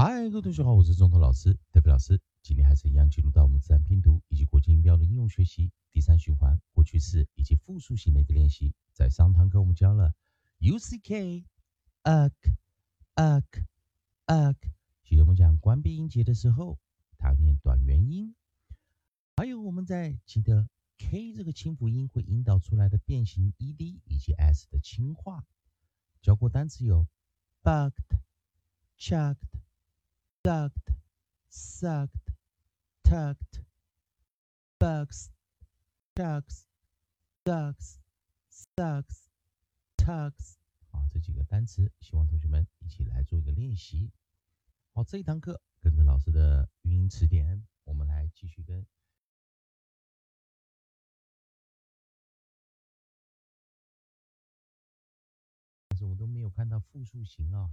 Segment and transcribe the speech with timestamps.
[0.00, 2.20] 嗨，各位同学好，我是中头老师德比老师。
[2.40, 8.72] 今天还是一样进入到我们自然拼读以及国际音标的应用学习第三循环过去式以及复数型的一个练习。
[8.92, 10.14] 在上堂课我们教了
[10.58, 11.44] u c k
[12.04, 12.32] uk
[13.16, 13.64] uk
[14.26, 14.56] uk，
[15.02, 16.78] 记得我们讲关闭音节的时候，
[17.16, 18.36] 它念短元音。
[19.34, 25.44] 还有我们在记得 k 这个清辅音会引导出来的变形 ed 以及 s 的轻化。
[26.22, 27.04] 教过单词有
[27.64, 28.20] bugged。
[28.96, 29.38] chucked,
[30.48, 30.94] ducked,
[31.50, 32.32] sucked,
[33.04, 33.60] tucked,
[34.80, 35.30] bugs,
[36.16, 36.64] chucks,
[37.44, 37.98] ducks,
[38.48, 39.28] sucks,
[39.98, 40.56] tucks。
[40.90, 44.10] 啊，这几个单词，希望同学们一起来做一个练习。
[44.94, 48.86] 好，这一堂课跟着老师的语音词典，我们来继续跟。
[55.88, 57.70] 但是我都没有看到复数型啊。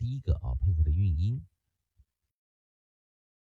[0.00, 1.44] 第一个啊，配合的韵音。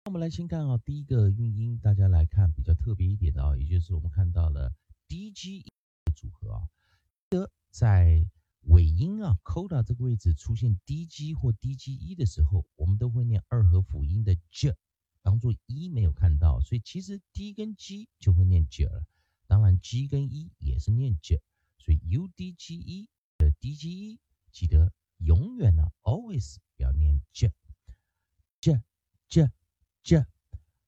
[0.05, 4.73] 那我们来先看啊，第一个韵音，大家来看比较特别一点的啊，也就是我们看到了
[5.07, 6.67] D G 的组合啊。
[7.29, 8.25] 的在
[8.61, 14.75] 尾音啊，coda 这个位置出现 D G 或 D G 一的时候，我们都会念二合辅音的 J，
[15.21, 19.05] 当做一没有看到，所以其实 D 跟 G 就会念 J 了。
[19.45, 21.39] 当然 G 跟 E 也是念 J，
[21.77, 24.19] 所以 U D G E 的 D G E
[24.51, 24.91] 记得。
[25.19, 30.25] 永远呢，always 要念 j，j，j，j。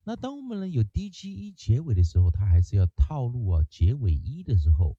[0.03, 4.95] 那当我们呢有 d g e 结尾的时候，它还是要套路啊，结尾一的时候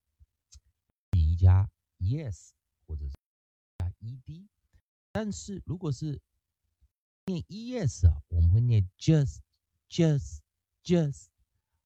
[1.17, 2.51] ，e 加 yes
[2.87, 3.15] 或者是
[3.79, 4.49] 加 ed。
[5.13, 6.21] 但是如果是
[7.27, 11.29] 念 es 啊，我们会念 just，just，just。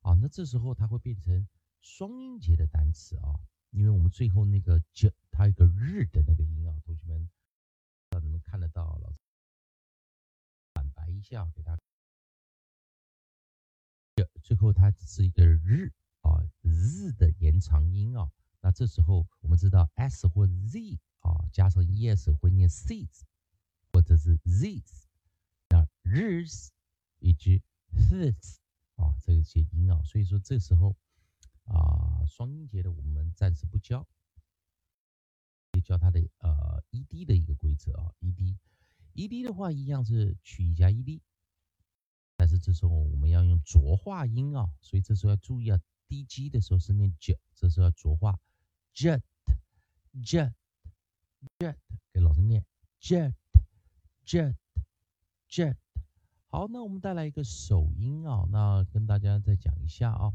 [0.01, 1.48] 啊，那这时候它会变成
[1.81, 7.31] 双音节的单词啊，因为我们最后那个 j 它有个日的那个音啊，同学们。
[8.11, 9.19] 让你们看得到，老师
[11.24, 11.79] 反白一下给他。
[14.42, 15.90] 最后它只是一个日
[16.20, 18.30] 啊，日的延长音啊。
[18.61, 23.23] 那这时候我们知道 s 或 z 啊，加上 es 会念 sees，
[23.92, 25.05] 或者是 z's。
[25.70, 26.45] 那日
[27.18, 27.62] 以及
[27.92, 28.56] ths
[28.96, 30.95] 啊，这些音啊，所以说这时候
[31.64, 34.06] 啊，双音节的我们暂时不教。
[35.83, 38.56] 教它的呃 ed 的一个规则啊 ed
[39.14, 41.20] E D 的话一样是去 e 加 ed，
[42.36, 48.39] 但是这时候我们要用浊化音啊，所以这时候要注意啊，dg 的时候是念 j，这时候要浊化
[48.95, 50.53] jet，jet，jet，
[52.13, 52.64] 给老师念
[53.01, 54.57] jet，jet，jet。
[56.48, 60.33] 好，那我们带来一个首音啊，那跟大家再讲一下啊，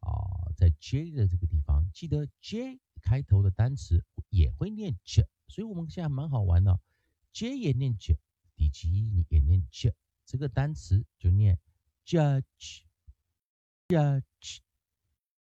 [0.00, 2.80] 啊，在 j 的这个地方，记得 j。
[3.02, 6.80] 开头的单词也会念 j，所以我们现在蛮好玩的
[7.36, 11.60] ，j 也念 j，d g e 也念 j，这个单词就念
[12.06, 14.60] judge，judge，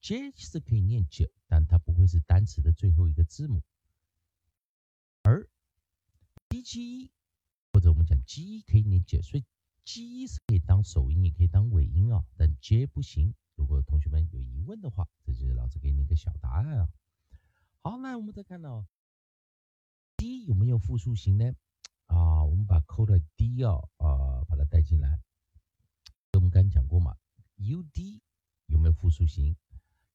[0.00, 3.62] j 是可以念 j，但它不会是单词的最后一个字母。
[6.52, 7.10] D g
[7.72, 9.44] 或者我们讲 g e 可以念 j，所以
[9.86, 13.34] g e 是可以当首音，也可以当尾音啊，但 j 不行。
[13.54, 16.88] 如果同学们有疑问的话，这就是老师给你一个小答案啊。
[17.80, 18.86] 好，那我们再看到
[20.18, 21.54] d 有没有复数型呢？
[22.04, 25.22] 啊，我们把 code d 啊啊把它带进来。
[26.34, 27.16] 我们刚讲过嘛
[27.56, 28.20] ，u d
[28.66, 29.56] 有没有复数型？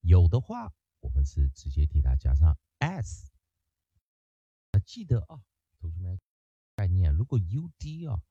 [0.02, 3.32] 有的话，我们是直接替它加上 s。
[4.72, 5.42] 那记得啊，
[5.80, 6.20] 同学们，
[7.18, 8.22] 如果 u d 啊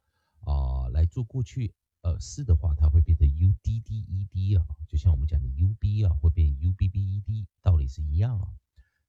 [0.43, 8.55] 啊来做过去呃式的话，它会变成 u d d e d 啊，就像我们讲的 u b 啊会变 u b b e d，道理是一样啊。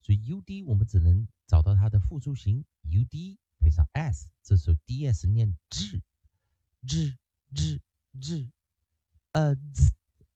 [0.01, 6.01] 所以 u d 我们只能找到它的复数型 u d 配上 s，这时候 d s 念 z
[6.88, 7.16] z
[7.54, 7.81] z
[8.19, 8.50] z，
[9.34, 9.56] 呃，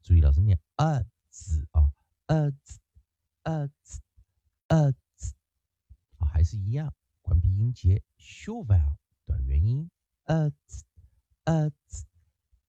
[0.03, 1.91] 注意老师念呃字啊。
[2.27, 2.79] 呃字，
[3.43, 3.99] 呃字，
[4.67, 5.33] 呃字，
[6.17, 8.95] 啊，还是一样，关闭音节，short vowel
[9.31, 9.89] 短元音，
[10.25, 10.51] 呃，
[11.45, 11.71] 呃，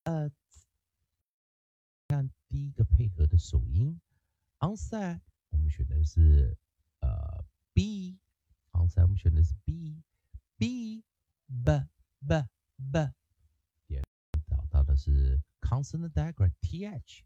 [0.04, 0.30] 呃。
[2.06, 4.00] 看第一个配合的首音
[4.60, 5.18] ，onside
[5.48, 6.56] 我们选的是
[7.00, 11.02] 呃 b，onside 我们选的是 b，b，b，b，b。
[13.88, 14.04] 点
[14.46, 17.24] 找到的是 consonant diagram th。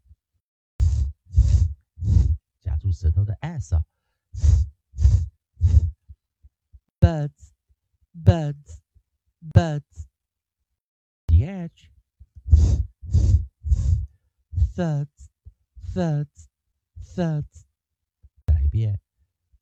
[2.59, 3.85] 夹住舌头的 s 啊
[6.99, 7.51] birds,
[8.13, 8.79] birds,
[9.53, 10.07] birds.
[11.27, 11.71] th,
[14.75, 15.29] thirds,
[15.93, 16.49] thirds,
[17.15, 17.65] thirds.
[18.45, 18.99] 再一遍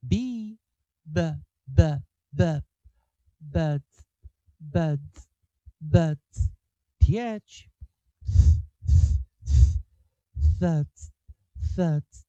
[0.08, 0.58] ，b,
[1.04, 1.22] b,
[1.66, 2.02] b,
[2.32, 2.62] b,
[3.40, 4.06] birds,
[4.60, 5.28] birds,
[5.80, 6.50] birds.
[7.00, 7.68] th,
[10.60, 11.12] thirds,
[11.76, 12.26] thirds,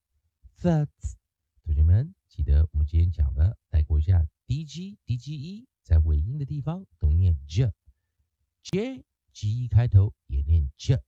[0.61, 1.15] thirds.
[1.63, 6.85] 同学们，记得我们今天讲的，带过一下 d g d g e，在尾音的地方
[7.17, 9.03] 念 j，j
[9.33, 11.03] g e 开头也念 j，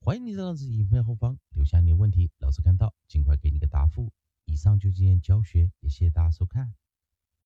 [0.00, 4.10] 欢迎你在老师影片后方留下你的问题，老师看到尽快给你个答复。
[4.46, 6.72] 以上就今天教学，也谢谢大家收看。